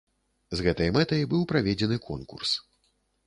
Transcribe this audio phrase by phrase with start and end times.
[0.59, 2.57] З гэтай мэтай быў праведзены конкурс.